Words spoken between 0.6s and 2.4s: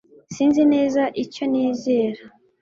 neza icyo nizera